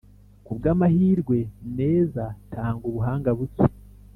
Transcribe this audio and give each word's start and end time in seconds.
kubwamahirwe,- 0.45 1.37
neza, 1.79 2.23
tanga 2.51 2.83
ubuhanga 2.89 3.29
buke, 3.37 3.63